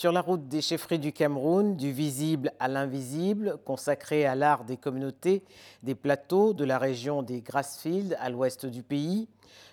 Sur 0.00 0.12
la 0.12 0.22
route 0.22 0.48
des 0.48 0.62
chefferies 0.62 0.98
du 0.98 1.12
Cameroun, 1.12 1.76
du 1.76 1.92
visible 1.92 2.54
à 2.58 2.68
l'invisible, 2.68 3.58
consacrée 3.66 4.24
à 4.24 4.34
l'art 4.34 4.64
des 4.64 4.78
communautés 4.78 5.44
des 5.82 5.94
plateaux 5.94 6.54
de 6.54 6.64
la 6.64 6.78
région 6.78 7.22
des 7.22 7.42
Grassfields 7.42 8.16
à 8.18 8.30
l'ouest 8.30 8.64
du 8.64 8.82
pays, 8.82 9.28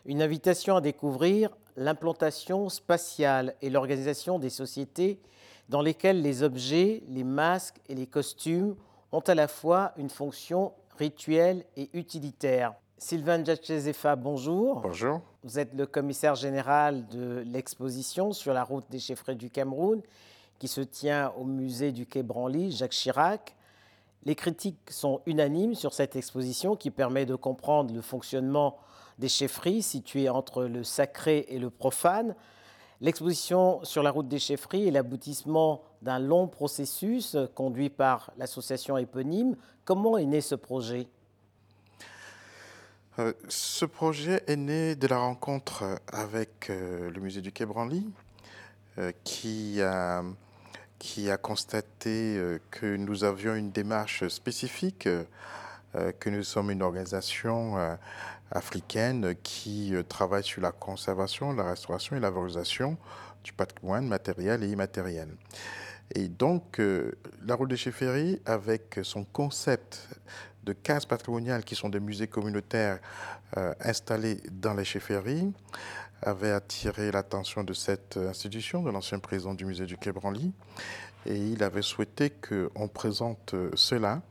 une 0.05 0.21
invitation 0.21 0.75
à 0.75 0.81
découvrir 0.81 1.55
l'implantation 1.77 2.68
spatiale 2.68 3.55
et 3.61 3.69
l'organisation 3.69 4.37
des 4.37 4.49
sociétés 4.49 5.21
dans 5.69 5.82
lesquelles 5.82 6.21
les 6.21 6.43
objets, 6.43 7.04
les 7.07 7.23
masques 7.23 7.79
et 7.87 7.96
les 7.96 8.07
costumes 8.07 8.75
ont 9.13 9.23
à 9.27 9.33
la 9.33 9.47
fois 9.47 9.93
une 9.96 10.09
fonction 10.09 10.73
rituelle 10.97 11.63
et 11.77 11.89
utilitaire. 11.93 12.73
Sylvain 12.97 13.41
Djachezefa, 13.46 14.18
bonjour. 14.18 14.82
Bonjour. 14.82 15.21
Vous 15.47 15.60
êtes 15.60 15.75
le 15.75 15.86
commissaire 15.86 16.36
général 16.36 17.07
de 17.07 17.42
l'exposition 17.47 18.33
sur 18.33 18.54
la 18.54 18.65
route 18.65 18.83
des 18.89 19.00
chefferies 19.00 19.38
du 19.38 19.50
Cameroun 19.50 20.01
qui 20.60 20.68
se 20.68 20.82
tient 20.82 21.32
au 21.38 21.46
musée 21.46 21.93
du 21.93 22.05
Quai 22.05 22.21
Branly, 22.21 22.74
Jacques 22.74 22.92
Chirac. 22.92 23.55
Les 24.25 24.36
critiques 24.36 24.91
sont 24.91 25.21
unanimes 25.25 25.74
sur 25.74 25.93
cette 25.93 26.18
exposition 26.18 26.75
qui 26.75 26.91
permet 26.91 27.25
de 27.25 27.36
comprendre 27.36 27.93
le 27.93 28.02
fonctionnement 28.02 28.75
des 29.19 29.29
chefferies 29.29 29.83
situées 29.83 30.28
entre 30.28 30.65
le 30.65 30.83
sacré 30.83 31.46
et 31.47 31.60
le 31.60 31.69
profane. 31.69 32.36
L'exposition 33.00 33.80
sur 33.86 34.03
la 34.03 34.11
route 34.11 34.27
des 34.27 34.39
chefferies 34.39 34.89
est 34.89 34.91
l'aboutissement 34.91 35.81
d'un 36.02 36.19
long 36.19 36.49
processus 36.49 37.38
conduit 37.55 37.89
par 37.89 38.33
l'association 38.38 38.97
éponyme. 38.97 39.55
Comment 39.86 40.17
est 40.17 40.25
né 40.25 40.41
ce 40.41 40.55
projet? 40.55 41.08
Euh, 43.19 43.33
ce 43.47 43.85
projet 43.85 44.43
est 44.45 44.55
né 44.55 44.95
de 44.95 45.07
la 45.07 45.17
rencontre 45.17 45.99
avec 46.11 46.69
euh, 46.69 47.09
le 47.09 47.19
musée 47.19 47.41
du 47.41 47.51
Quai 47.51 47.65
Branly, 47.65 48.07
euh, 48.99 49.11
qui, 49.23 49.81
a, 49.81 50.23
constaté 51.41 52.39
que 52.69 52.95
nous 52.95 53.23
avions 53.23 53.55
une 53.55 53.71
démarche 53.71 54.27
spécifique, 54.27 55.07
que 55.93 56.29
nous 56.29 56.43
sommes 56.43 56.71
une 56.71 56.81
organisation 56.81 57.75
africaine 58.51 59.35
qui 59.43 59.93
travaille 60.09 60.43
sur 60.43 60.61
la 60.61 60.71
conservation, 60.71 61.53
la 61.53 61.63
restauration 61.63 62.15
et 62.15 62.19
la 62.19 62.29
valorisation 62.29 62.97
du 63.43 63.53
patrimoine 63.53 64.07
matériel 64.07 64.63
et 64.63 64.69
immatériel. 64.69 65.29
Et 66.15 66.27
donc, 66.27 66.79
la 66.79 67.55
route 67.55 67.69
des 67.69 67.77
chefferies, 67.77 68.41
avec 68.45 68.99
son 69.03 69.23
concept 69.23 70.07
de 70.67 70.73
cases 70.73 71.05
patrimoniales 71.05 71.63
qui 71.63 71.75
sont 71.75 71.87
des 71.87 72.01
musées 72.01 72.27
communautaires 72.27 72.99
euh, 73.55 73.73
installés 73.79 74.41
dans 74.51 74.73
les 74.73 74.83
chefferies 74.83 75.51
avait 76.21 76.51
attiré 76.51 77.11
l'attention 77.11 77.63
de 77.63 77.73
cette 77.73 78.17
institution, 78.17 78.83
de 78.83 78.89
l'ancien 78.89 79.19
président 79.19 79.53
du 79.53 79.65
musée 79.65 79.85
du 79.85 79.97
Quai 79.97 80.11
Branly. 80.11 80.51
Et 81.25 81.37
il 81.37 81.63
avait 81.63 81.83
souhaité 81.83 82.31
qu'on 82.31 82.87
présente 82.87 83.53
cela, 83.75 84.21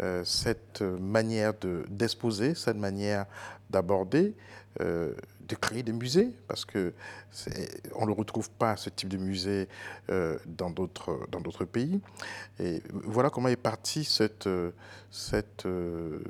euh, 0.00 0.24
cette 0.24 0.80
manière 0.82 1.52
d'exposer, 1.88 2.54
cette 2.54 2.76
manière 2.76 3.26
d'aborder, 3.70 4.34
euh, 4.80 5.14
de 5.48 5.54
créer 5.54 5.82
des 5.82 5.94
musées, 5.94 6.30
parce 6.46 6.66
que 6.66 6.92
on 7.94 8.06
ne 8.06 8.12
retrouve 8.12 8.50
pas 8.50 8.76
ce 8.76 8.90
type 8.90 9.08
de 9.08 9.16
musée 9.16 9.66
euh, 10.10 10.38
dans 10.44 10.68
d'autres 10.68 11.64
pays. 11.64 12.02
Et 12.60 12.82
voilà 12.92 13.30
comment 13.30 13.48
est 13.48 13.56
partie 13.56 14.04
cette 14.04 14.46
cette 15.10 15.66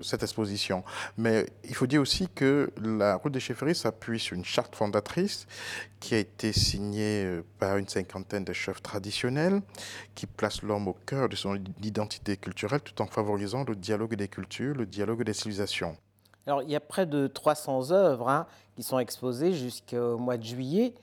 cette 0.03 0.23
exposition. 0.23 0.84
Mais 1.17 1.47
il 1.65 1.75
faut 1.75 1.89
dire 1.89 2.00
aussi 2.00 2.28
que 2.28 2.71
la 2.81 3.17
route 3.17 3.33
des 3.33 3.41
chefferies 3.41 3.75
s'appuie 3.75 4.21
sur 4.21 4.37
une 4.37 4.45
charte 4.45 4.77
fondatrice 4.77 5.49
qui 5.99 6.15
a 6.15 6.19
été 6.19 6.53
signée 6.53 7.41
par 7.59 7.77
une 7.77 7.89
cinquantaine 7.89 8.44
de 8.44 8.53
chefs 8.53 8.83
traditionnels, 8.83 9.62
qui 10.15 10.27
place 10.27 10.62
l'homme 10.62 10.87
au 10.87 10.97
cœur 11.06 11.28
de 11.28 11.34
son 11.34 11.61
identité 11.83 12.37
culturelle, 12.37 12.83
tout 12.83 13.03
en 13.03 13.06
favorisant 13.06 13.65
le 13.65 13.75
dialogue 13.75 14.15
des 14.15 14.28
cultures, 14.28 14.77
le 14.77 14.87
dialogue 14.87 15.25
des 15.25 15.33
civilisations. 15.33 15.97
Alors, 16.49 16.63
il 16.63 16.71
y 16.71 16.77
a 16.77 16.81
près 16.81 17.05
de 17.05 17.27
300 17.27 17.91
œuvres 17.91 18.31
hein, 18.31 18.47
qui 18.75 18.83
sont 18.83 18.99
exposées 18.99 19.53
jusqu'au 19.53 20.17
mois 20.17 20.39
de 20.39 20.45
juillet 20.45 20.95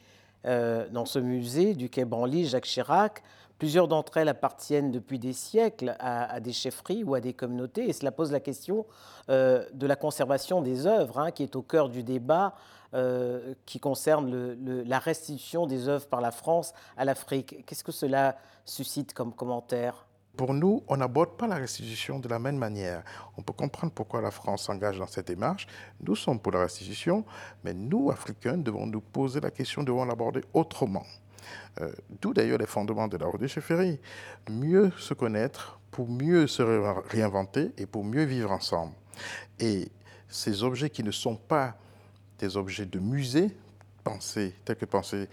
euh, 0.46 0.88
dans 0.90 1.06
ce 1.06 1.20
musée 1.20 1.76
du 1.76 1.88
Quai 1.88 2.04
Branly, 2.04 2.48
Jacques 2.48 2.66
Chirac. 2.66 3.22
Plusieurs 3.60 3.88
d'entre 3.88 4.18
elles 4.18 4.28
appartiennent 4.28 4.90
depuis 4.92 5.20
des 5.20 5.34
siècles 5.34 5.96
à, 6.00 6.40
des 6.40 6.52
chefferies 6.52 7.04
ou 7.04 7.14
à 7.14 7.22
des 7.22 7.34
communautés, 7.34 7.88
et 7.88 7.94
cela 7.94 8.12
pose 8.12 8.32
la 8.32 8.40
question 8.40 8.88
euh, 9.30 9.64
de 9.72 9.86
la 9.86 9.96
conservation 9.96 10.64
des 10.64 10.88
œuvres, 10.88 11.20
hein, 11.20 11.30
qui 11.30 11.44
est 11.44 11.56
au 11.56 11.62
cœur 11.62 11.90
du 11.90 12.02
débat 12.02 12.56
euh, 12.96 13.54
qui 13.68 13.80
concerne 13.80 14.58
la 14.84 14.98
restitution 14.98 15.68
des 15.68 15.88
œuvres 15.88 16.08
par 16.08 16.22
la 16.22 16.32
France 16.32 16.74
à 16.98 17.06
l'Afrique. 17.06 17.64
Qu'est-ce 17.68 17.84
que 17.84 17.92
cela 17.92 18.36
suscite 18.66 19.14
comme 19.14 19.32
commentaire? 19.32 20.08
Pour 20.36 20.54
nous, 20.54 20.84
on 20.88 20.98
n'aborde 20.98 21.38
pas 21.38 21.48
la 21.48 21.56
restitution 21.56 22.20
de 22.20 22.28
la 22.28 22.40
même 22.40 22.58
manière. 22.58 23.04
On 23.38 23.42
peut 23.42 23.54
comprendre 23.54 23.94
pourquoi 23.94 24.22
la 24.22 24.32
France 24.32 24.64
s'engage 24.64 25.00
dans 25.00 25.08
cette 25.08 25.28
démarche. 25.28 25.68
Nous 26.02 26.16
sommes 26.16 26.40
pour 26.40 26.52
la 26.52 26.62
restitution, 26.62 27.26
mais 27.64 27.74
nous, 27.74 28.12
Africains, 28.12 28.58
devons 28.58 28.86
nous 28.86 29.02
poser 29.02 29.40
la 29.40 29.52
question, 29.52 29.84
devons 29.84 30.06
l'aborder 30.06 30.42
autrement. 30.54 31.06
Euh, 31.82 31.92
d'où 32.22 32.34
d'ailleurs 32.34 32.58
les 32.58 32.66
fondements 32.66 33.08
de 33.08 33.18
la 33.18 33.28
route 33.28 33.42
des 33.42 34.00
Mieux 34.50 34.92
se 34.98 35.14
connaître 35.14 35.80
pour 35.92 36.10
mieux 36.10 36.48
se 36.48 36.62
réinventer 36.62 37.72
et 37.78 37.86
pour 37.86 38.04
mieux 38.04 38.24
vivre 38.24 38.52
ensemble. 38.52 38.94
Et 39.60 39.90
ces 40.28 40.64
objets 40.64 40.90
qui 40.90 41.04
ne 41.04 41.12
sont 41.12 41.36
pas 41.36 41.78
des 42.40 42.58
objets 42.58 42.86
de 42.86 43.00
musée, 43.00 43.56
pensés, 44.06 44.54
tels 44.64 44.78
que 44.78 44.86
pensés 44.86 45.28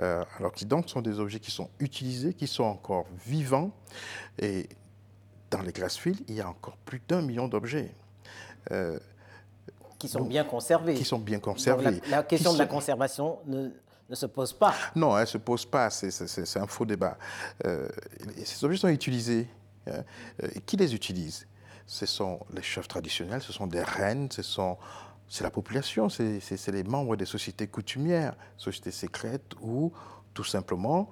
euh, 0.00 0.22
à 0.38 0.42
l'Occident, 0.42 0.86
sont 0.86 1.00
des 1.00 1.18
objets 1.18 1.40
qui 1.40 1.50
sont 1.50 1.68
utilisés, 1.80 2.34
qui 2.34 2.46
sont 2.46 2.64
encore 2.64 3.06
vivants. 3.26 3.72
Et 4.38 4.68
dans 5.50 5.62
les 5.62 5.72
Grassfields, 5.72 6.22
il 6.28 6.34
y 6.36 6.40
a 6.40 6.48
encore 6.48 6.76
plus 6.76 7.02
d'un 7.08 7.22
million 7.22 7.48
d'objets. 7.48 7.92
Euh, 8.70 9.00
qui 9.98 10.06
sont 10.06 10.24
bien 10.24 10.44
conservés. 10.44 10.94
Qui 10.94 11.04
sont 11.04 11.18
bien 11.18 11.40
conservés. 11.40 12.00
la, 12.08 12.22
question 12.22 12.52
de 12.52 12.58
la 12.58 12.66
conservation 12.66 13.40
ne, 13.46 13.70
ne, 14.08 14.14
se 14.14 14.26
pose 14.26 14.52
pas. 14.52 14.74
Non, 14.94 15.16
elle 15.16 15.22
ne 15.22 15.26
se 15.26 15.38
pose 15.38 15.66
pas. 15.66 15.90
C'est 15.90 16.56
un 16.56 16.66
faux 16.68 16.84
débat. 16.84 17.18
Euh, 17.66 17.88
ces 18.44 18.64
objets 18.64 18.78
sont 18.78 18.88
utilisés. 18.88 19.48
Hein. 19.90 20.04
qui 20.66 20.76
les 20.76 20.94
utilise? 20.94 21.46
Ce 21.86 22.04
sont 22.04 22.40
les 22.52 22.60
chefs 22.60 22.86
traditionnels, 22.86 23.40
ce 23.40 23.54
sont 23.54 23.66
des 23.66 23.82
reines, 23.82 24.30
ce 24.30 24.42
sont 24.42 24.76
c'est 25.28 25.44
la 25.44 25.50
population, 25.50 26.08
c'est 26.08 26.68
les 26.68 26.84
membres 26.84 27.16
des 27.16 27.26
sociétés 27.26 27.66
coutumières, 27.66 28.34
sociétés 28.56 28.90
secrètes 28.90 29.54
ou 29.60 29.92
tout 30.34 30.44
simplement 30.44 31.10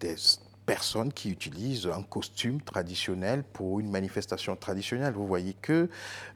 des 0.00 0.16
personnes 0.64 1.12
qui 1.12 1.30
utilisent 1.30 1.86
un 1.86 2.02
costume 2.02 2.60
traditionnel 2.60 3.42
pour 3.42 3.80
une 3.80 3.90
manifestation 3.90 4.56
traditionnelle. 4.56 5.12
Vous 5.12 5.26
voyez 5.26 5.54
que 5.54 5.90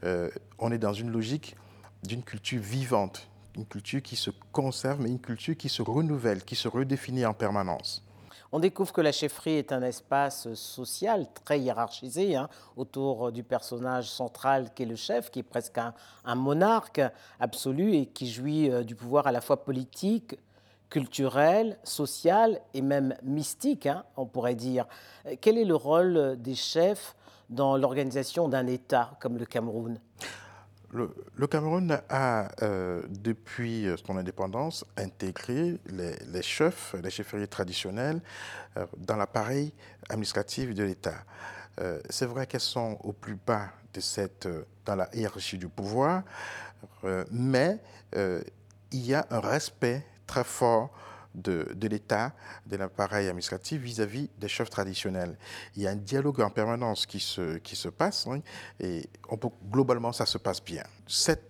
euh, 0.05 0.31
on 0.59 0.73
est 0.73 0.79
dans 0.79 0.93
une 0.93 1.11
logique 1.11 1.57
d'une 2.03 2.23
culture 2.23 2.61
vivante, 2.61 3.29
une 3.57 3.67
culture 3.67 4.03
qui 4.03 4.17
se 4.17 4.31
conserve, 4.53 5.01
mais 5.01 5.09
une 5.09 5.21
culture 5.21 5.57
qui 5.57 5.69
se 5.69 5.83
renouvelle, 5.83 6.45
qui 6.45 6.57
se 6.57 6.69
redéfinit 6.69 7.25
en 7.25 7.35
permanence. 7.35 8.06
On 8.57 8.59
découvre 8.59 8.91
que 8.91 9.03
la 9.03 9.13
chefferie 9.13 9.59
est 9.59 9.71
un 9.71 9.83
espace 9.83 10.55
social 10.55 11.27
très 11.45 11.61
hiérarchisé 11.61 12.37
hein, 12.37 12.49
autour 12.79 13.31
du 13.31 13.43
personnage 13.43 14.09
central 14.09 14.73
qui 14.73 14.85
est 14.85 14.87
le 14.87 14.97
chef, 14.97 15.31
qui 15.31 15.41
est 15.41 15.43
presque 15.43 15.77
un, 15.77 16.35
monarque 16.35 17.03
absolu 17.39 17.93
et 17.93 18.07
qui 18.07 18.27
jouit 18.27 18.71
euh, 18.71 18.83
du 18.83 18.95
pouvoir 18.95 19.27
à 19.27 19.33
la 19.33 19.43
fois 19.43 19.63
politique, 19.63 20.39
culturel, 20.89 21.79
social 21.85 22.63
et 22.73 22.81
même 22.81 23.15
mystique, 23.23 23.85
hein, 23.85 24.05
on 24.17 24.25
pourrait 24.25 24.55
dire. 24.55 24.87
Euh, 25.27 25.37
quel 25.39 25.59
est 25.59 25.67
le 25.67 25.77
rôle 25.77 26.39
des 26.39 26.55
chefs 26.55 27.15
dans 27.51 27.77
l'organisation 27.77 28.49
d'un 28.49 28.69
État 28.69 29.19
comme 29.21 29.37
le 29.37 29.45
Cameroun? 29.45 30.01
Le, 30.97 31.47
Cameroun 31.47 32.01
a, 32.09 32.49
euh, 32.63 33.03
depuis 33.09 33.87
son 34.05 34.17
indépendance, 34.17 34.85
intégré 34.97 35.79
les, 35.87 36.43
chefs, 36.43 36.95
les 37.03 37.11
chefferies 37.11 37.49
traditionnelles 37.49 38.21
euh, 38.77 38.87
dans 38.97 39.17
l'appareil 39.17 39.73
administratif 40.09 40.75
de 40.75 40.85
l'État. 40.85 41.25
Euh, 41.81 42.01
c'est 42.09 42.27
vrai 42.27 42.47
qu'elles 42.47 42.61
sont 42.61 42.99
au 43.05 43.13
plus 43.13 43.37
bas 43.47 43.69
de 43.93 44.67
dans 44.85 44.95
la 44.95 45.09
hiérarchie 45.15 45.57
du 45.57 45.69
pouvoir, 45.69 46.23
mais 47.31 47.79
il 48.13 49.07
y 49.07 49.15
a 49.15 49.27
un 49.31 49.41
respect 49.41 50.05
très 50.27 50.45
fort 50.45 50.91
de, 51.37 51.87
l'État, 51.87 52.33
de 52.67 52.77
l'appareil 52.77 53.29
administratif 53.29 53.81
vis-à-vis 53.81 54.31
des 54.39 54.49
chefs 54.49 54.71
traditionnels. 54.71 55.37
Il 55.77 55.83
y 55.83 55.87
a 55.87 55.91
un 55.91 55.97
dialogue 55.97 56.41
en 56.41 56.51
permanence 56.51 57.07
qui 57.07 57.21
se, 57.21 57.59
qui 57.59 57.77
se 57.77 57.89
passe 57.89 58.27
hein, 58.27 58.41
et 58.81 59.09
globalement 59.71 60.13
ça 60.13 60.27
se 60.27 60.39
passe 60.39 60.65
bien. 60.65 60.85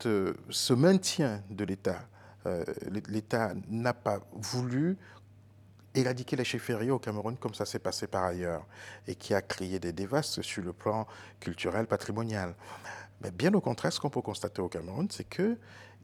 Euh, 0.06 0.34
ce 0.50 0.72
maintien 0.72 1.42
de 1.50 1.64
l'État, 1.64 2.00
euh, 2.46 2.64
l'État 3.08 3.52
n'a 3.68 3.94
pas 3.94 4.20
voulu 4.32 4.98
éradiquer 5.94 6.36
les 6.36 6.44
chefferies 6.44 6.90
au 6.90 6.98
Cameroun 6.98 7.36
comme 7.36 7.54
ça 7.54 7.64
s'est 7.64 7.78
passé 7.78 8.06
par 8.06 8.24
ailleurs 8.24 8.66
et 9.06 9.14
qui 9.14 9.32
a 9.32 9.40
créé 9.40 9.78
des 9.78 9.92
dévastes 9.92 10.42
sur 10.42 10.62
le 10.62 10.72
plan 10.72 11.06
culturel, 11.40 11.86
patrimonial. 11.86 12.54
Mais 13.22 13.30
bien 13.30 13.54
au 13.54 13.60
contraire, 13.60 13.92
ce 13.92 14.00
qu'on 14.00 14.10
peut 14.10 14.20
constater 14.20 14.60
au 14.60 14.68
Cameroun, 14.68 15.08
c'est 15.10 15.28
qu'il 15.28 15.56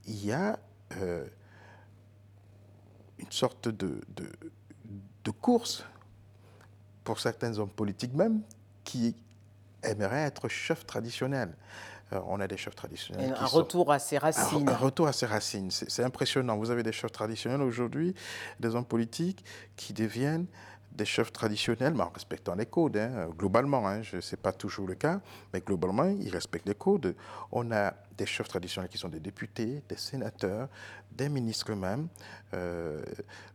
y 0.07 0.33
a 0.33 0.59
euh, 0.97 1.27
une 3.19 3.31
sorte 3.31 3.69
de, 3.69 4.01
de, 5.25 5.31
course 5.31 5.85
pour 7.05 7.19
certains 7.19 7.59
hommes 7.59 7.71
politiques 7.71 8.15
même, 8.15 8.43
qui 8.85 9.17
aimeraient 9.83 10.23
être 10.23 10.49
chefs 10.49 10.87
traditionnels. 10.87 11.55
Euh, 12.13 12.21
on 12.27 12.41
a 12.41 12.47
des 12.47 12.57
chefs 12.57 12.77
traditionnels. 12.77 13.35
un 13.39 13.47
retour 13.47 13.91
à 13.91 13.99
ses 13.99 14.19
racines. 14.19 14.69
Un, 14.69 14.77
retour 14.77 15.09
à 15.09 15.13
ses 15.13 15.27
racines. 15.27 15.71
C'est 15.71 16.05
impressionnant. 16.05 16.57
Vous 16.57 16.71
avez 16.71 16.83
des 16.83 16.93
chefs 16.93 17.13
traditionnels 17.13 17.63
aujourd'hui, 17.63 18.15
des 18.61 18.75
hommes 18.75 18.85
politiques 18.85 19.45
qui 19.77 19.93
deviennent 19.93 20.47
des 20.95 21.05
chefs 21.05 21.33
traditionnels, 21.33 21.95
mais 21.95 22.03
en 22.03 22.11
respectant 22.11 22.55
les 22.55 22.67
codes, 22.67 22.97
hein, 22.97 23.29
globalement. 23.37 23.89
Hein, 23.89 24.03
ce 24.03 24.17
n'est 24.17 24.41
pas 24.41 24.53
toujours 24.53 24.87
le 24.87 24.95
cas, 24.95 25.21
mais 25.53 25.61
globalement, 25.61 26.05
ils 26.05 26.31
respectent 26.31 26.69
les 26.69 26.75
codes. 26.75 27.15
On 27.51 27.71
a 27.73 27.95
des 28.17 28.27
chefs 28.27 28.49
traditionnels 28.49 28.91
qui 28.91 28.99
sont 28.99 29.09
des 29.09 29.21
députés, 29.21 29.83
des 29.89 29.97
sénateurs, 29.97 30.69
des 31.11 31.29
ministres 31.29 31.75
même. 31.75 32.09
Euh, 32.55 33.03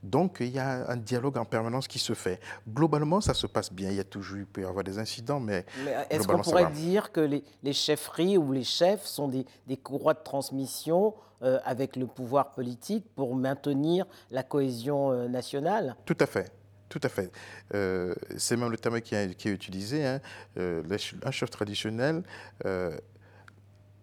donc, 0.01 0.37
il 0.39 0.49
y 0.49 0.59
a 0.59 0.89
un 0.89 0.97
dialogue 0.97 1.37
en 1.37 1.45
permanence 1.45 1.87
qui 1.87 1.99
se 1.99 2.13
fait. 2.13 2.39
Globalement, 2.67 3.21
ça 3.21 3.33
se 3.33 3.47
passe 3.47 3.71
bien. 3.71 3.89
Il 3.91 3.97
y 3.97 3.99
a 3.99 4.03
toujours, 4.03 4.37
il 4.37 4.45
peut 4.45 4.61
y 4.61 4.65
avoir 4.65 4.83
des 4.83 4.97
incidents, 4.97 5.39
mais. 5.39 5.65
mais 5.83 5.95
Est-ce 6.09 6.27
qu'on 6.27 6.39
pourrait 6.39 6.71
dire 6.71 7.11
que 7.11 7.21
les, 7.21 7.43
les, 7.63 7.73
chefferies 7.73 8.37
ou 8.37 8.51
les 8.51 8.63
chefs 8.63 9.05
sont 9.05 9.27
des, 9.27 9.45
des 9.67 9.77
courroies 9.77 10.15
de 10.15 10.23
transmission 10.23 11.13
euh, 11.43 11.59
avec 11.65 11.95
le 11.95 12.07
pouvoir 12.07 12.51
politique 12.51 13.05
pour 13.15 13.35
maintenir 13.35 14.05
la 14.31 14.43
cohésion 14.43 15.11
euh, 15.11 15.27
nationale? 15.27 15.95
Tout 16.05 16.17
à 16.19 16.25
fait. 16.25 16.51
Tout 16.89 17.01
à 17.03 17.09
fait. 17.09 17.31
Euh, 17.73 18.15
c'est 18.37 18.55
même 18.55 18.71
le 18.71 18.77
terme 18.77 19.01
qui, 19.01 19.15
est 19.15 19.45
utilisé. 19.45 20.05
Hein. 20.05 20.21
Euh, 20.57 20.83
un 21.23 21.31
chef 21.31 21.49
traditionnel 21.49 22.23
euh, 22.65 22.97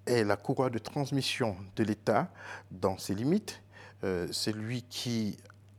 est 0.07 0.25
la 0.25 0.37
courroie 0.37 0.71
de 0.71 0.79
transmission 0.79 1.57
de 1.77 1.85
l'État 1.85 2.31
dans 2.71 2.99
ses 2.99 3.15
limites. 3.15 3.61
c'est 4.33 4.53
lui 4.53 4.83
qui 4.83 5.39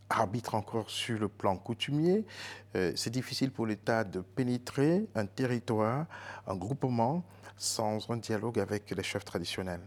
arbitre 0.10 0.56
encore 0.56 0.90
sur 0.90 1.20
le 1.20 1.28
plan 1.28 1.56
coutumier. 1.58 2.26
c'est 2.74 3.12
difficile 3.12 3.52
pour 3.52 3.68
l'État 3.68 4.04
de 4.04 4.22
pénétrer 4.22 5.08
un 5.14 5.28
territoire, 5.28 6.08
un 6.48 6.56
groupement, 6.56 7.24
sans 7.56 8.10
un 8.10 8.18
dialogue 8.18 8.60
avec 8.60 8.90
les 8.90 9.04
chefs 9.04 9.26
traditionnels. 9.26 9.86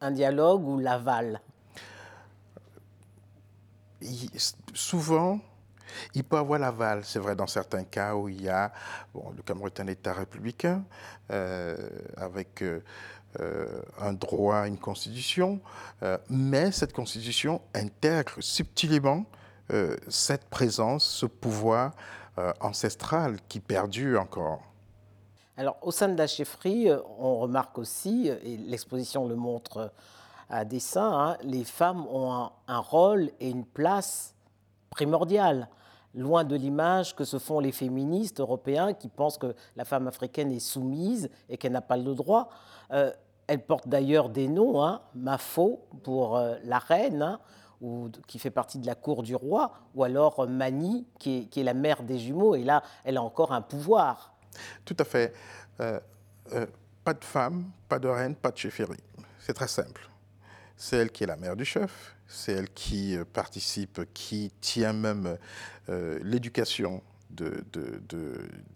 Un 0.00 0.12
dialogue 0.12 0.66
ou 0.66 0.78
l'aval? 0.78 1.42
Souvent, 4.72 5.38
il 6.14 6.24
peut 6.24 6.36
avoir 6.36 6.58
l'aval, 6.58 7.04
c'est 7.04 7.18
vrai, 7.18 7.34
dans 7.34 7.46
certains 7.46 7.84
cas 7.84 8.14
où 8.14 8.28
il 8.28 8.42
y 8.42 8.48
a. 8.48 8.72
Le 9.14 9.42
Cameroun 9.42 9.70
est 9.74 9.80
un 9.80 9.86
État 9.86 10.12
républicain, 10.12 10.84
euh, 11.30 11.76
avec 12.16 12.62
euh, 12.62 12.82
euh, 13.40 13.82
un 14.00 14.12
droit, 14.12 14.66
une 14.66 14.78
constitution, 14.78 15.60
mais 16.28 16.72
cette 16.72 16.92
constitution 16.92 17.62
intègre 17.74 18.34
subtilement 18.40 19.24
cette 20.08 20.50
présence, 20.50 21.04
ce 21.04 21.24
pouvoir 21.24 21.92
ancestral 22.60 23.36
qui 23.48 23.58
perdure 23.58 24.20
encore. 24.20 24.60
Alors, 25.56 25.78
au 25.80 25.90
sein 25.90 26.08
de 26.08 26.18
la 26.18 26.26
chefferie, 26.26 26.90
on 27.18 27.38
remarque 27.38 27.78
aussi, 27.78 28.28
et 28.28 28.58
l'exposition 28.58 29.26
le 29.26 29.34
montre 29.34 29.90
à 30.50 30.66
dessin, 30.66 31.10
hein, 31.10 31.36
les 31.42 31.64
femmes 31.64 32.06
ont 32.08 32.32
un, 32.34 32.52
un, 32.68 32.80
rôle 32.80 33.30
et 33.40 33.48
une 33.48 33.64
place 33.64 34.34
primordiale 34.90 35.68
loin 36.14 36.44
de 36.44 36.56
l'image 36.56 37.16
que 37.16 37.24
se 37.24 37.38
font 37.38 37.60
les 37.60 37.72
féministes 37.72 38.40
européens 38.40 38.92
qui 38.92 39.08
pensent 39.08 39.38
que 39.38 39.54
la 39.76 39.84
femme 39.84 40.06
africaine 40.06 40.52
est 40.52 40.60
soumise 40.60 41.30
et 41.48 41.56
qu'elle 41.56 41.72
n'a 41.72 41.80
pas 41.80 41.96
le 41.96 42.14
droit. 42.14 42.48
Euh, 42.92 43.10
elle 43.46 43.64
porte 43.64 43.88
d'ailleurs 43.88 44.28
des 44.28 44.48
noms, 44.48 44.82
hein, 44.82 45.02
Mafo 45.14 45.80
pour 46.02 46.36
euh, 46.36 46.56
la 46.64 46.78
reine, 46.78 47.22
hein, 47.22 47.40
ou, 47.80 48.10
qui 48.26 48.38
fait 48.38 48.50
partie 48.50 48.78
de 48.78 48.86
la 48.86 48.94
cour 48.94 49.22
du 49.22 49.34
roi, 49.34 49.72
ou 49.94 50.04
alors 50.04 50.46
Mani, 50.48 51.06
qui 51.18 51.48
est, 51.54 51.62
la 51.62 51.74
mère 51.74 52.02
des 52.02 52.18
jumeaux, 52.18 52.54
et 52.54 52.62
là, 52.62 52.82
elle 53.04 53.16
a 53.16 53.22
encore 53.22 53.52
un 53.52 53.62
pouvoir. 53.62 54.34
Tout 54.84 54.96
à 54.98 55.04
fait. 55.04 55.34
Euh, 55.80 55.98
pas 57.04 57.14
de 57.14 57.24
femme, 57.24 57.70
pas 57.88 57.98
de 57.98 58.08
reine, 58.08 58.36
pas 58.36 58.52
de 58.52 58.56
chefferie. 58.56 59.02
C'est 59.40 59.54
très 59.54 59.68
simple. 59.68 60.08
C'est 60.76 60.96
elle 60.96 61.10
qui 61.10 61.24
est 61.24 61.26
la 61.26 61.36
mère 61.36 61.56
du 61.56 61.64
chef, 61.64 62.14
c'est 62.32 62.52
elle 62.52 62.70
qui 62.70 63.16
euh, 63.16 63.24
participe, 63.24 64.00
qui 64.14 64.50
tient 64.60 64.92
même 64.92 65.36
euh, 65.88 66.18
l'éducation 66.22 67.02
de, 67.30 67.64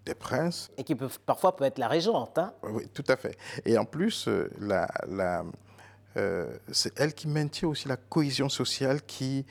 des 0.06 0.14
princes. 0.14 0.70
Et 0.79 0.85
qui 0.85 0.94
peut, 0.94 1.11
parfois 1.26 1.56
peut 1.56 1.64
être 1.64 1.79
la 1.79 1.88
régente. 1.88 2.38
Hein 2.38 2.55
oui, 2.62 2.88
tout 2.94 3.05
à 3.08 3.17
fait. 3.17 3.37
Et 3.67 3.76
en 3.76 3.85
plus, 3.85 4.29
euh, 4.29 4.50
la, 4.61 5.44
c'est 6.73 6.99
elle 6.99 7.12
qui 7.12 7.29
maintient 7.29 7.69
aussi 7.69 7.87
la 7.88 7.99
cohésion 7.99 8.49
sociale, 8.49 9.03
qui, 9.03 9.44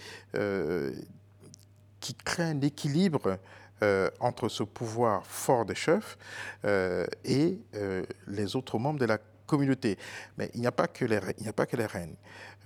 qui 2.00 2.16
crée 2.16 2.44
un 2.44 2.62
équilibre 2.62 3.38
entre 4.20 4.50
ce 4.50 4.64
pouvoir 4.64 5.24
fort 5.28 5.66
des 5.66 5.76
chefs 5.76 6.18
et 7.24 7.60
les 8.26 8.56
autres 8.56 8.80
membres 8.80 8.98
de 8.98 9.06
la 9.06 9.20
communauté. 9.46 9.98
Mais 10.38 10.50
il 10.54 10.62
n'y 10.62 10.68
a 10.68 10.72
pas 10.72 10.88
que 10.88 11.06
les, 11.06 11.20
il 11.38 11.44
n'y 11.44 11.50
a 11.50 11.54
pas 11.54 11.66
que 11.66 11.78
les 11.78 11.86
reines. 11.86 12.16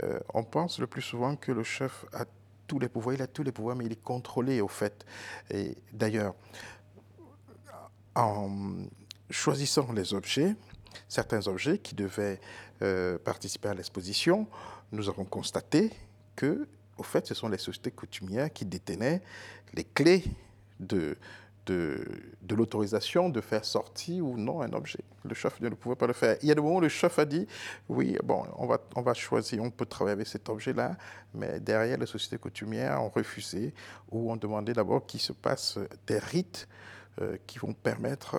Euh, 0.03 0.19
on 0.33 0.43
pense 0.43 0.79
le 0.79 0.87
plus 0.87 1.01
souvent 1.01 1.35
que 1.35 1.51
le 1.51 1.63
chef 1.63 2.05
a 2.13 2.25
tous 2.67 2.79
les 2.79 2.89
pouvoirs, 2.89 3.15
il 3.15 3.21
a 3.21 3.27
tous 3.27 3.43
les 3.43 3.51
pouvoirs, 3.51 3.75
mais 3.75 3.85
il 3.85 3.91
est 3.91 4.03
contrôlé 4.03 4.61
au 4.61 4.67
fait. 4.67 5.05
Et 5.49 5.75
d'ailleurs, 5.91 6.35
en 8.15 8.49
choisissant 9.29 9.91
les 9.91 10.13
objets, 10.13 10.55
certains 11.07 11.47
objets 11.47 11.79
qui 11.79 11.95
devaient 11.95 12.39
euh, 12.81 13.17
participer 13.17 13.69
à 13.69 13.73
l'exposition, 13.73 14.47
nous 14.91 15.09
avons 15.09 15.25
constaté 15.25 15.91
que, 16.35 16.67
au 16.97 17.03
fait, 17.03 17.27
ce 17.27 17.33
sont 17.33 17.49
les 17.49 17.57
sociétés 17.57 17.91
coutumières 17.91 18.51
qui 18.51 18.65
détenaient 18.65 19.21
les 19.73 19.83
clés 19.83 20.23
de, 20.79 21.17
de, 21.69 22.55
l'autorisation 22.55 23.29
de 23.29 23.41
faire 23.41 23.63
sortir 23.63 24.25
ou 24.25 24.37
non 24.37 24.61
un 24.61 24.73
objet. 24.73 25.03
Le 25.23 25.35
chef 25.35 25.59
ne 25.61 25.69
pouvait 25.69 25.95
pas 25.95 26.07
le 26.07 26.13
faire. 26.13 26.37
Il 26.41 26.47
y 26.47 26.51
a 26.51 26.55
des 26.55 26.61
moments 26.61 26.77
où 26.77 26.81
le 26.81 26.89
chef 26.89 27.19
a 27.19 27.25
dit, 27.25 27.47
oui, 27.87 28.17
bon, 28.23 28.43
on 28.57 28.65
va, 28.65 28.79
on 28.95 29.01
va 29.01 29.13
choisir, 29.13 29.61
on 29.63 29.69
peut 29.69 29.85
travailler 29.85 30.13
avec 30.13 30.27
cet 30.27 30.49
objet-là, 30.49 30.97
mais 31.33 31.59
derrière, 31.59 31.97
les 31.97 32.05
sociétés 32.05 32.37
coutumières 32.37 33.01
ont 33.03 33.09
refusé 33.09 33.73
ou 34.11 34.31
ont 34.31 34.37
demandé 34.37 34.73
d'abord 34.73 35.05
qu'il 35.05 35.19
se 35.19 35.33
passe 35.33 35.77
des 36.07 36.17
rites 36.17 36.67
euh, 37.21 37.37
qui 37.45 37.59
vont 37.59 37.73
permettre 37.73 38.37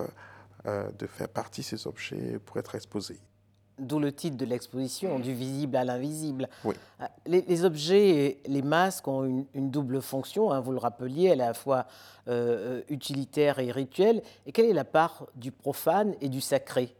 euh, 0.65 0.89
de 0.99 1.07
faire 1.07 1.29
partie 1.29 1.63
ces 1.63 1.87
objets 1.87 2.39
pour 2.45 2.57
être 2.57 2.75
exposés. 2.75 3.19
D'où 3.81 3.97
le 3.97 4.11
titre 4.11 4.37
de 4.37 4.45
l'exposition, 4.45 5.17
du 5.17 5.33
visible 5.33 5.75
à 5.75 5.83
l'invisible. 5.83 6.47
Oui. 6.63 6.75
Euh, 7.01 7.05
les, 7.25 7.65
objets, 7.65 8.37
les 8.45 8.61
masques 8.61 9.07
ont 9.07 9.45
une, 9.55 9.71
double 9.71 10.03
fonction, 10.03 10.51
hein, 10.51 10.59
vous 10.59 10.71
le 10.71 10.77
rappeliez, 10.77 11.29
elle 11.29 11.39
est 11.39 11.43
à 11.43 11.47
la 11.47 11.53
fois 11.55 11.87
euh, 12.27 12.83
utilitaire 12.89 13.57
et 13.57 13.71
rituelle. 13.71 14.21
Et 14.45 14.51
quelle 14.51 14.67
est 14.67 14.73
la 14.73 14.85
part 14.85 15.25
du 15.33 15.51
profane 15.51 16.13
et 16.21 16.29
du 16.29 16.41
sacré? 16.41 16.95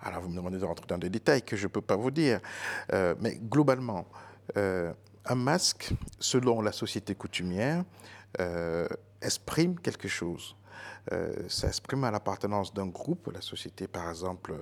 Alors 0.00 0.22
vous 0.22 0.30
me 0.30 0.36
demandez 0.36 0.58
de 0.58 0.64
rentrer 0.64 0.86
dans 0.88 0.96
des 0.96 1.10
détails 1.10 1.42
que 1.42 1.54
je 1.54 1.64
ne 1.64 1.70
peux 1.70 1.82
pas 1.82 1.96
vous 1.96 2.10
dire. 2.10 2.40
Euh, 2.94 3.14
mais 3.20 3.34
globalement, 3.36 4.06
un 4.54 5.34
masque, 5.34 5.92
selon 6.18 6.62
la 6.62 6.72
société 6.72 7.14
coutumière, 7.14 7.84
exprime 9.20 9.78
quelque 9.80 10.08
chose. 10.08 10.56
ça 11.48 11.66
exprime 11.66 12.02
l'appartenance 12.02 12.72
d'un 12.72 12.86
groupe, 12.86 13.30
la 13.34 13.42
société 13.42 13.88
par 13.88 14.08
exemple 14.08 14.54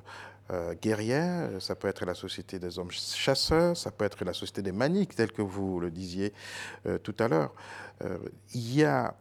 euh, 0.51 0.75
guerrière, 0.75 1.51
ça 1.63 1.75
peut 1.75 1.89
être 1.89 2.05
la 2.05 2.13
société 2.13 2.59
des 2.59 2.79
hommes 2.79 2.91
chasseurs, 2.91 3.75
ça 3.75 3.91
peut 3.91 4.05
être 4.05 4.23
la 4.27 4.35
société 4.35 4.61
des 4.61 4.73
maniques, 4.73 5.15
tel 5.15 5.33
que 5.33 5.41
vous 5.41 5.81
le 5.81 5.91
disiez 5.91 6.35
euh, 6.85 6.99
tout 6.99 7.15
à 7.19 7.29
l'heure. 7.29 7.55
Euh, 8.03 8.19
il 8.53 8.75
y 8.75 8.85
a 8.85 9.15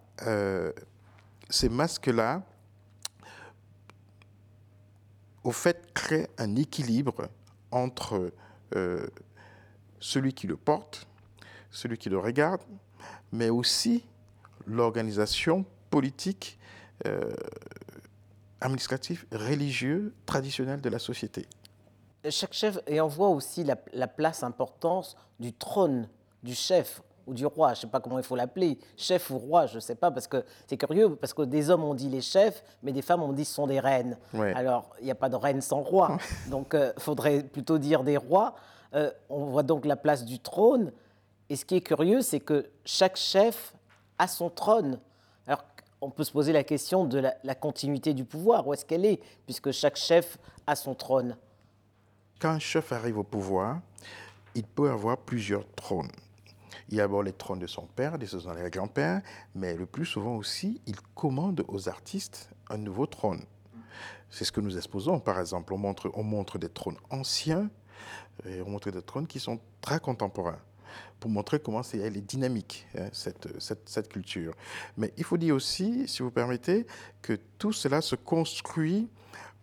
ces 1.49 1.69
masques-là, 1.69 2.43
au 5.43 5.51
fait, 5.51 5.91
créent 5.93 6.29
un 6.37 6.55
équilibre 6.55 7.27
entre 7.71 8.31
celui 9.99 10.33
qui 10.33 10.45
le 10.45 10.55
porte, 10.55 11.07
celui 11.71 11.97
qui 11.97 12.09
le 12.09 12.19
regarde, 12.19 12.61
mais 13.31 13.49
aussi 13.49 14.05
l'organisation 14.67 15.65
politique 15.89 16.59
administratif, 18.63 19.25
religieux, 19.31 20.13
traditionnel 20.25 20.81
de 20.81 20.89
la 20.89 20.99
société. 20.99 21.45
Chaque 22.29 22.53
chef, 22.53 22.79
et 22.87 23.01
on 23.01 23.07
voit 23.07 23.27
aussi 23.29 23.63
la, 23.65 24.07
place 24.07 24.43
importante 24.43 25.15
du 25.39 25.53
trône 25.53 26.07
du 26.41 26.55
chef 26.55 27.01
ou 27.27 27.33
du 27.33 27.45
roi, 27.45 27.73
je 27.73 27.79
ne 27.79 27.81
sais 27.81 27.87
pas 27.87 27.99
comment 27.99 28.17
il 28.17 28.23
faut 28.23 28.35
l'appeler, 28.35 28.77
chef 28.97 29.29
ou 29.29 29.37
roi, 29.37 29.65
je 29.65 29.75
ne 29.75 29.79
sais 29.79 29.95
pas, 29.95 30.11
parce 30.11 30.27
que 30.27 30.43
c'est 30.67 30.77
curieux, 30.77 31.15
parce 31.15 31.33
que 31.33 31.41
des 31.41 31.69
hommes 31.69 31.83
ont 31.83 31.93
dit 31.93 32.09
les 32.09 32.21
chefs, 32.21 32.63
mais 32.81 32.91
des 32.91 33.01
femmes 33.01 33.23
ont 33.23 33.33
dit 33.33 33.45
ce 33.45 33.53
sont 33.53 33.67
des 33.67 33.79
reines. 33.79 34.17
Alors, 34.55 34.89
il 34.99 35.05
n'y 35.05 35.11
a 35.11 35.15
pas 35.15 35.29
de 35.29 35.35
reine 35.35 35.61
sans 35.61 35.81
roi, 35.81 36.17
donc 36.49 36.69
il 36.73 36.79
euh, 36.79 36.93
faudrait 36.97 37.43
plutôt 37.43 37.77
dire 37.77 38.03
des 38.03 38.17
rois. 38.17 38.55
Euh, 38.93 39.11
on 39.29 39.45
voit 39.45 39.63
donc 39.63 39.85
la 39.85 39.95
place 39.95 40.25
du 40.25 40.39
trône, 40.39 40.91
et 41.49 41.55
ce 41.55 41.65
qui 41.65 41.75
est 41.75 41.81
curieux, 41.81 42.21
c'est 42.21 42.39
que 42.39 42.69
chaque 42.85 43.17
chef 43.17 43.73
a 44.17 44.27
son 44.27 44.49
trône. 44.49 44.99
On 46.05 46.09
peut 46.09 46.25
se 46.25 46.33
poser 46.33 46.51
la 46.51 46.65
question 46.65 47.05
de 47.05 47.23
la, 47.45 47.55
continuité 47.55 48.13
du 48.13 48.25
pouvoir. 48.25 48.67
Où 48.67 48.73
est-ce 48.73 48.83
qu'elle 48.83 49.05
est 49.05 49.21
Puisque 49.45 49.71
chaque 49.71 49.95
chef 49.95 50.37
a 50.67 50.75
son 50.75 50.95
trône? 50.95 51.37
Quand 52.39 52.49
un 52.49 52.59
chef 52.59 52.91
arrive 52.91 53.19
au 53.19 53.23
pouvoir, 53.23 53.79
il 54.53 54.65
peut 54.65 54.89
avoir 54.89 55.17
plusieurs 55.17 55.65
trônes. 55.75 56.11
Il 56.89 56.97
y 56.97 56.99
a 56.99 57.03
d'abord 57.03 57.23
les 57.23 57.31
trônes 57.31 57.59
de 57.59 57.67
son 57.67 57.85
père, 57.85 58.19
de 58.19 58.25
son 58.25 58.53
grand-père, 58.69 59.21
mais 59.55 59.75
le 59.75 59.85
plus 59.85 60.05
souvent 60.05 60.35
aussi, 60.35 60.81
il 60.87 60.99
commande 61.15 61.63
aux 61.69 61.87
artistes 61.87 62.49
un 62.69 62.77
nouveau 62.77 63.05
trône. 63.05 63.45
C'est 64.29 64.43
ce 64.43 64.51
que 64.51 64.59
nous 64.59 64.75
exposons, 64.75 65.21
par 65.21 65.39
exemple. 65.39 65.73
On 65.73 65.77
montre, 65.77 66.11
on 66.15 66.23
montre 66.23 66.57
des 66.57 66.67
trônes 66.67 66.97
anciens 67.11 67.69
et 68.45 68.61
on 68.61 68.69
montre 68.71 68.91
des 68.91 69.01
trônes 69.01 69.25
qui 69.25 69.39
sont 69.39 69.57
très 69.79 70.01
contemporains 70.01 70.59
pour 71.19 71.29
montrer 71.29 71.59
comment 71.59 71.81
elle 71.93 72.17
est 72.17 72.21
dynamique, 72.21 72.85
hein, 72.97 73.07
cette, 73.13 73.47
cette, 73.59 74.09
culture. 74.09 74.53
Mais 74.97 75.13
il 75.17 75.23
faut 75.23 75.37
dire 75.37 75.55
aussi, 75.55 76.07
si 76.07 76.21
vous 76.21 76.31
permettez, 76.31 76.85
que 77.21 77.37
tout 77.57 77.71
cela 77.71 78.01
se 78.01 78.15
construit 78.15 79.07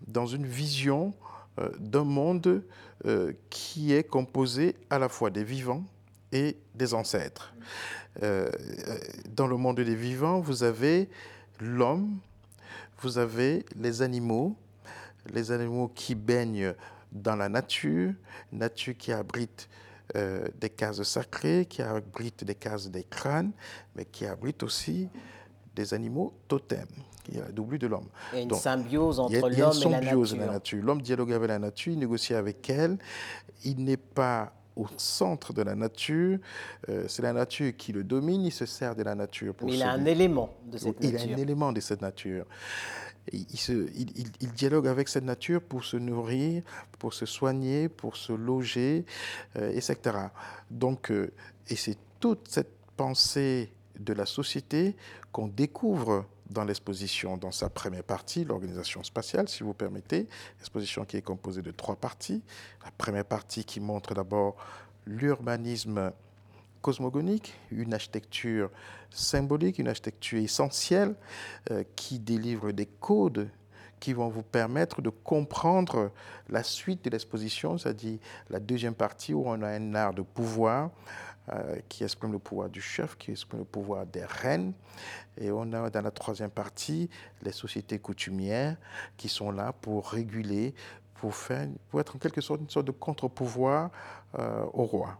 dans 0.07 0.27
une 0.27 0.47
vision 0.47 1.13
euh, 1.59 1.69
d'un 1.79 2.05
monde 2.05 2.63
euh, 3.07 3.33
qui 3.51 3.93
est 3.93 4.05
composé 4.05 4.77
à 4.89 4.99
la 4.99 5.09
fois 5.09 5.31
des 5.31 5.45
vivants 5.45 5.85
et 6.33 6.57
des 6.75 6.95
ancêtres. 6.95 7.55
Euh, 8.23 8.51
dans 9.29 9.47
le 9.47 9.57
monde 9.57 9.81
des 9.81 9.95
vivants, 9.95 10.41
vous 10.41 10.63
avez 10.63 11.09
l'homme, 11.61 12.19
vous 13.01 13.19
avez 13.19 13.65
les 13.77 14.03
animaux, 14.03 14.57
les 15.33 15.53
animaux 15.53 15.91
qui 15.95 16.15
baignent 16.15 16.75
dans 17.13 17.37
la 17.37 17.49
nature, 17.49 18.13
nature 18.53 18.95
qui 18.97 19.13
abrite 19.13 19.69
des 20.15 20.71
cases 20.71 21.03
sacrées, 21.03 21.67
qui 21.67 21.83
abrite 21.83 22.45
des 22.45 22.55
cases 22.55 22.91
des 22.91 23.05
crânes, 23.05 23.53
mais 23.95 24.05
qui 24.05 24.27
abrite 24.27 24.63
aussi 24.63 25.09
des 25.75 25.95
animaux 25.95 26.35
totems, 26.49 26.87
qui 27.25 27.37
est 27.37 27.41
la 27.41 27.53
double 27.53 27.79
de 27.79 27.87
l'homme. 27.87 28.09
Il 28.33 28.39
y 28.39 28.41
a 28.41 28.43
une 28.45 28.55
symbiose 28.55 29.21
entre 29.21 29.35
l'homme 29.35 29.53
et. 29.53 29.55
Il 29.55 30.39
y 30.39 30.43
a 30.43 30.47
la 30.47 30.53
nature. 30.53 30.83
L'homme 30.83 31.03
dialogue 31.03 31.33
avec 31.33 31.49
la 31.49 31.59
nature, 31.59 31.93
il 31.93 31.99
négocie 31.99 32.35
avec 32.35 32.69
elle. 32.71 32.99
Il 33.65 33.85
n'est 33.85 33.97
pas 33.97 34.53
au 34.77 34.87
centre 34.97 35.53
de 35.53 35.63
la 35.63 35.75
nature. 35.75 36.39
Euh, 36.89 37.05
c'est 37.09 37.23
la 37.23 37.33
nature 37.33 37.77
qui 37.77 37.93
le 37.93 38.05
domine, 38.05 38.45
il 38.45 38.53
se 38.53 38.67
sert 38.67 38.95
de 38.95 39.03
la 39.03 39.15
nature 39.15 39.55
pour 39.55 39.69
Mais 39.69 39.75
il 39.75 39.83
a 39.83 39.93
un 39.93 40.05
élément 40.05 40.55
de 40.67 40.79
cette 40.79 41.01
nature. 41.01 41.21
Il 41.21 41.31
a 41.31 41.35
un 41.35 41.39
élément 41.39 41.73
de 41.73 41.81
cette 41.81 42.03
nature. 42.03 42.47
Il, 43.33 43.59
se, 43.59 43.73
il, 43.73 44.29
il, 44.41 44.53
dialogue 44.53 44.89
avec 44.89 45.09
cette 45.09 45.25
nature 45.25 45.61
pour 45.61 45.85
se 45.85 45.97
nourrir, 45.97 46.63
pour 46.99 47.13
se 47.15 47.27
soigner, 47.27 47.89
pour 47.89 48.17
se 48.17 48.33
loger, 48.33 49.05
euh, 49.57 49.71
etc. 49.71 50.17
Donc, 50.71 51.11
euh, 51.11 51.31
et 51.69 51.77
c'est 51.77 51.99
toute 52.19 52.49
cette 52.49 52.73
pensée 52.97 53.73
de 53.99 54.13
la 54.15 54.27
société 54.27 54.97
qu'on 55.33 55.49
découvre 55.49 56.25
dans 56.51 56.65
l'exposition, 56.65 57.37
dans 57.37 57.53
sa 57.53 57.71
première 57.71 58.05
partie, 58.05 58.45
l'organisation 58.45 59.03
spatiale, 59.03 59.49
si 59.49 59.63
vous 59.63 59.73
permettez, 59.73 60.29
exposition 60.59 61.05
qui 61.05 61.17
est 61.17 61.23
composée 61.23 61.63
de 61.63 61.71
trois 61.71 61.97
parties. 61.97 62.43
La 62.85 62.91
première 62.91 63.25
partie 63.25 63.65
qui 63.65 63.81
montre 63.81 64.15
d'abord 64.15 64.57
l'urbanisme 65.07 66.13
cosmogonique, 66.83 67.55
une 67.71 67.95
architecture 67.95 68.71
symbolique, 69.11 69.79
une 69.79 69.89
architecture 69.89 70.41
essentielle 70.41 71.15
euh, 71.71 71.85
qui 71.95 72.19
délivre 72.19 72.73
des 72.73 72.87
codes 72.87 73.49
qui 74.01 74.15
vont 74.15 74.29
vous 74.29 74.43
permettre 74.43 75.03
de 75.03 75.11
comprendre 75.11 76.11
la 76.49 76.63
suite 76.63 77.05
de 77.05 77.11
l'exposition, 77.11 77.77
c'est-à-dire 77.77 78.19
la 78.49 78.59
deuxième 78.59 78.95
partie 78.95 79.35
où 79.35 79.43
on 79.47 79.63
a 79.63 79.69
un 79.69 79.95
art 79.95 80.15
de 80.15 80.23
pouvoir, 80.23 80.91
qui 81.89 82.05
exprime 82.05 82.33
le 82.33 82.39
pouvoir 82.39 82.69
du 82.69 82.81
chef, 82.81 83.17
qui 83.17 83.31
exprime 83.31 83.61
le 83.61 83.65
pouvoir 83.65 84.07
des 84.07 84.25
reines. 84.25 84.73
Et 85.39 85.51
on 85.51 85.73
a 85.73 85.91
dans 85.91 86.03
la 86.03 86.11
troisième 86.11 86.51
partie 86.51 87.09
les 87.43 87.53
sociétés 87.53 87.99
coutumières 87.99 88.77
qui 89.17 89.29
sont 89.29 89.51
là 89.51 89.73
pour 89.73 90.09
réguler, 90.09 90.75
pour, 91.15 91.35
faire, 91.35 91.69
pour 91.89 92.01
être 92.01 92.17
en 92.17 92.19
quelque 92.19 92.41
sorte 92.41 92.61
une 92.61 92.71
sorte 92.71 92.87
de 92.87 92.93
contre-pouvoir 92.93 93.91
euh, 94.39 94.65
au 94.73 94.85
roi. 94.85 95.19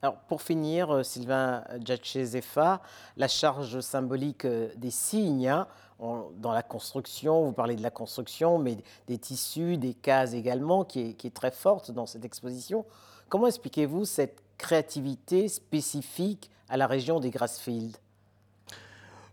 Alors, 0.00 0.16
pour 0.28 0.42
finir, 0.42 0.94
euh, 0.94 1.02
Sylvain 1.02 1.64
Djatchezefa, 1.80 2.80
la 3.16 3.28
charge 3.28 3.80
symbolique 3.80 4.46
des 4.46 4.90
signes 4.90 5.48
hein, 5.48 5.66
dans 5.98 6.52
la 6.52 6.62
construction, 6.62 7.46
vous 7.46 7.52
parlez 7.52 7.74
de 7.74 7.82
la 7.82 7.90
construction, 7.90 8.58
mais 8.58 8.76
des 9.08 9.18
tissus, 9.18 9.76
des 9.76 9.94
cases 9.94 10.34
également, 10.34 10.84
qui 10.84 11.00
est, 11.10 11.14
qui 11.14 11.26
est 11.26 11.34
très 11.34 11.50
forte 11.50 11.90
dans 11.90 12.06
cette 12.06 12.24
exposition. 12.24 12.84
Comment 13.28 13.48
expliquez-vous 13.48 14.04
cette 14.04 14.40
créativité 14.58 15.48
spécifique 15.48 16.50
à 16.68 16.76
la 16.76 16.86
région 16.86 17.20
des 17.20 17.30
Grassfields 17.30 17.96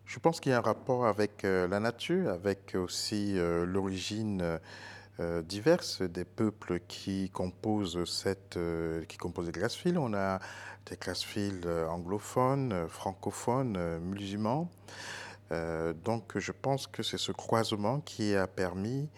Je 0.05 0.19
pense 0.19 0.39
qu'il 0.39 0.51
y 0.51 0.55
a 0.55 0.59
un 0.59 0.61
rapport 0.61 1.05
avec 1.07 1.43
euh, 1.43 1.67
la 1.67 1.79
nature, 1.79 2.29
avec 2.29 2.75
aussi 2.75 3.37
euh, 3.37 3.65
l'origine 3.65 4.59
euh, 5.19 5.41
diverse 5.41 6.01
des 6.01 6.25
peuples 6.25 6.79
qui 6.87 7.29
composent, 7.31 8.05
cette, 8.05 8.59
qui 9.07 9.17
composent 9.17 9.47
les 9.47 9.51
Grassfields. 9.51 9.97
On 9.97 10.13
a 10.13 10.39
des 10.85 10.97
Grassfields 10.97 11.67
anglophones, 11.89 12.87
francophones, 12.89 13.99
musulmans. 13.99 14.69
donc 16.03 16.37
je 16.37 16.51
pense 16.51 16.85
que 16.85 17.01
c'est 17.01 17.17
ce 17.17 17.31
croisement 17.31 18.01
qui 18.01 18.35
a 18.35 18.45
permis 18.45 19.09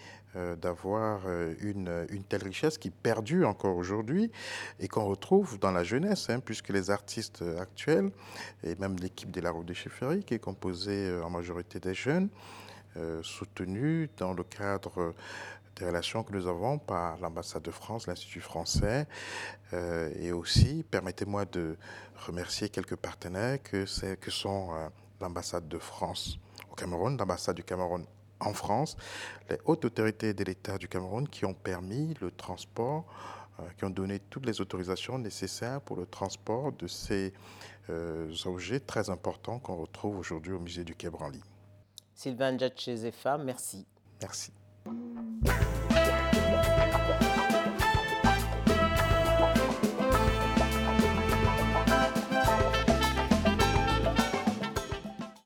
d'avoir 0.55 1.21
euh, 1.25 1.53
une, 1.61 2.05
une, 2.09 2.23
telle 2.23 2.43
richesse 2.43 2.77
qui 2.77 2.89
perdure 2.89 3.49
encore 3.49 3.75
aujourd'hui 3.75 4.31
et 4.79 4.87
qu'on 4.87 5.05
retrouve 5.05 5.59
dans 5.59 5.71
la 5.71 5.83
jeunesse, 5.83 6.29
hein, 6.29 6.39
puisque 6.39 6.69
les 6.69 6.89
artistes 6.91 7.43
actuels, 7.59 8.11
et 8.63 8.75
même 8.75 8.95
l'équipe 8.97 9.31
de 9.31 9.41
la 9.41 9.51
Route 9.51 9.65
de 9.65 9.73
Chefferie, 9.73 10.23
qui 10.23 10.33
est 10.33 10.39
composée 10.39 11.09
euh, 11.09 11.23
en 11.23 11.29
majorité 11.29 11.79
des 11.79 11.93
jeunes, 11.93 12.29
soutenus 13.21 14.09
dans 14.17 14.33
le 14.33 14.43
cadre 14.43 15.13
des 15.75 15.85
relations 15.85 16.23
que 16.23 16.33
nous 16.33 16.47
avons 16.47 16.79
par 16.79 17.19
l'ambassade 17.19 17.61
de 17.61 17.69
France, 17.69 18.07
l'Institut 18.07 18.41
français, 18.41 19.05
et 20.19 20.31
aussi, 20.31 20.83
permettez-moi 20.89 21.45
de 21.45 21.77
remercier 22.25 22.69
quelques 22.69 22.95
partenaires 22.95 23.61
que, 23.61 23.85
que 24.15 24.31
sont 24.31 24.69
l'ambassade 25.21 25.67
de 25.67 25.77
France 25.77 26.39
au 26.71 26.73
Cameroun, 26.73 27.15
l'ambassade 27.17 27.57
du 27.57 27.63
Cameroun 27.63 28.03
en 28.39 28.53
France, 28.53 28.97
les 29.49 29.57
hautes 29.65 29.85
autorités 29.85 30.33
de 30.33 30.43
l'État 30.43 30.77
du 30.77 30.87
Cameroun 30.87 31.27
qui 31.27 31.45
ont 31.45 31.53
permis 31.53 32.13
le 32.21 32.31
transport, 32.31 33.05
euh, 33.59 33.63
qui 33.77 33.85
ont 33.85 33.89
donné 33.89 34.19
toutes 34.19 34.45
les 34.45 34.61
autorisations 34.61 35.17
nécessaires 35.17 35.81
pour 35.81 35.97
le 35.97 36.05
transport 36.05 36.71
de 36.73 36.87
ces 36.87 37.33
euh, 37.89 38.31
objets 38.45 38.79
très 38.79 39.09
importants 39.09 39.59
qu'on 39.59 39.77
retrouve 39.77 40.17
aujourd'hui 40.19 40.53
au 40.53 40.59
musée 40.59 40.83
du 40.83 40.95
Quai 40.95 41.09
Branly. 41.09 41.41
Sylvain 42.13 42.57
Djatchezefa, 42.57 43.37
merci. 43.37 43.85
Merci. 44.21 44.51